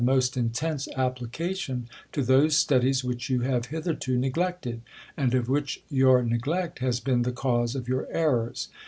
ost 0.09 0.35
intense 0.35 0.87
application 0.95 1.87
to 2.11 2.23
those 2.23 2.57
studies 2.57 3.03
which 3.03 3.29
you 3.29 3.41
have 3.41 3.67
hitherto 3.67 4.17
neglected, 4.17 4.81
and 5.15 5.35
of 5.35 5.47
which 5.47 5.83
your 5.89 6.23
neglect 6.23 6.79
has 6.79 6.99
been 6.99 7.21
the 7.21 7.31
cause 7.31 7.75
of 7.75 7.87
your 7.87 8.07
errors. 8.09 8.69